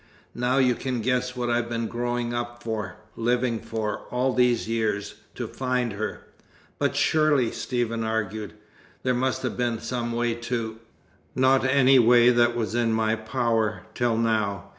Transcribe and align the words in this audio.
Now 0.33 0.57
you 0.57 0.73
can 0.73 1.01
guess 1.01 1.35
what 1.35 1.51
I've 1.51 1.69
been 1.69 1.85
growing 1.85 2.33
up 2.33 2.63
for, 2.63 2.95
living 3.15 3.59
for, 3.59 3.99
all 4.09 4.33
these 4.33 4.67
years. 4.67 5.13
To 5.35 5.45
find 5.47 5.93
her." 5.93 6.25
"But 6.79 6.95
surely," 6.95 7.51
Stephen 7.51 8.03
argued, 8.03 8.53
"there 9.03 9.13
must 9.13 9.43
have 9.43 9.55
been 9.57 9.77
some 9.79 10.11
way 10.11 10.33
to" 10.33 10.79
"Not 11.35 11.63
any 11.65 11.99
way 11.99 12.31
that 12.31 12.55
was 12.55 12.73
in 12.73 12.91
my 12.93 13.15
power, 13.15 13.83
till 13.93 14.17
now. 14.17 14.69